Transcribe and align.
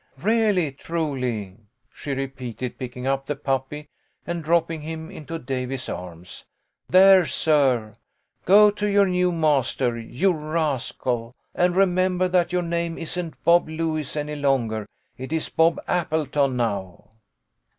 "Really, 0.19 0.71
truly," 0.71 1.57
she 1.93 2.13
repeated, 2.15 2.79
picking 2.79 3.05
up 3.05 3.27
the 3.27 3.35
puppy 3.35 3.89
and 4.25 4.43
dropping 4.43 4.81
him 4.81 5.11
into 5.11 5.37
Davy's 5.37 5.87
arms." 5.87 6.43
There, 6.89 7.23
sir! 7.23 7.95
Go 8.45 8.71
to 8.71 8.87
your 8.87 9.05
new 9.05 9.31
master, 9.31 9.95
you 9.99 10.31
rascal, 10.31 11.35
and 11.53 11.75
remem 11.75 12.17
ber 12.17 12.27
that 12.29 12.51
your 12.51 12.63
name 12.63 12.97
isn't 12.97 13.35
Bob 13.43 13.69
Lewis 13.69 14.15
any 14.15 14.35
longer. 14.35 14.87
It 15.19 15.31
is 15.31 15.49
Bob 15.49 15.79
Appleton 15.87 16.57
now." 16.57 17.11